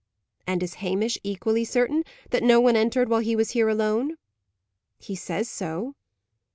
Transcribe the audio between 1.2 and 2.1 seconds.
equally certain